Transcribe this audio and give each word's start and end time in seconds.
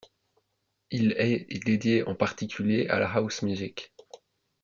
Il 0.89 1.11
est 1.11 1.45
et 1.51 1.59
dédié 1.59 2.03
en 2.07 2.15
particulier 2.15 2.87
à 2.87 2.97
la 2.97 3.07
house 3.07 3.43
music. 3.43 3.93